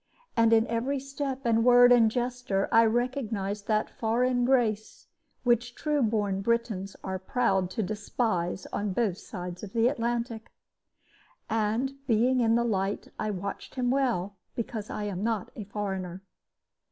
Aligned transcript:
And 0.35 0.51
in 0.51 0.65
every 0.65 0.99
step 0.99 1.45
and 1.45 1.63
word 1.63 1.91
and 1.91 2.09
gesture 2.09 2.67
I 2.71 2.85
recognized 2.85 3.67
that 3.67 3.87
foreign 3.91 4.45
grace 4.45 5.05
which 5.43 5.75
true 5.75 6.01
born 6.01 6.41
Britons 6.41 6.95
are 7.03 7.19
proud 7.19 7.69
to 7.69 7.83
despise 7.83 8.65
on 8.73 8.93
both 8.93 9.19
sides 9.19 9.61
of 9.61 9.73
the 9.73 9.87
Atlantic. 9.87 10.51
And, 11.51 12.03
being 12.07 12.39
in 12.39 12.55
the 12.55 12.63
light, 12.63 13.09
I 13.19 13.29
watched 13.29 13.75
him 13.75 13.91
well, 13.91 14.37
because 14.55 14.89
I 14.89 15.03
am 15.03 15.23
not 15.23 15.51
a 15.55 15.65
foreigner. 15.65 16.23